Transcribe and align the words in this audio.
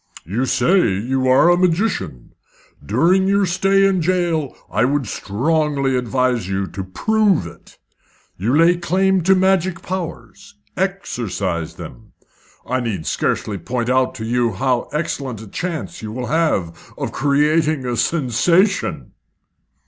You 0.25 0.47
say 0.47 0.97
you 0.97 1.27
are 1.27 1.51
a 1.51 1.55
magician. 1.57 2.33
During 2.83 3.27
your 3.27 3.45
stay 3.45 3.85
in 3.85 4.01
jail 4.01 4.55
I 4.71 4.83
would 4.83 5.05
strongly 5.05 5.95
advise 5.95 6.49
you 6.49 6.65
to 6.69 6.83
prove 6.83 7.45
it. 7.45 7.77
You 8.35 8.57
lay 8.57 8.77
claim 8.77 9.21
to 9.21 9.35
magic 9.35 9.83
powers. 9.83 10.55
Exercise 10.75 11.75
them. 11.75 12.13
I 12.65 12.79
need 12.79 13.05
scarcely 13.05 13.59
point 13.59 13.91
out 13.91 14.15
to 14.15 14.25
you 14.25 14.53
how 14.53 14.89
excellent 14.91 15.39
a 15.39 15.47
chance 15.47 16.01
you 16.01 16.11
will 16.11 16.25
have 16.33 16.91
of 16.97 17.11
creating 17.11 17.85
a 17.85 17.95
sensation." 17.95 19.11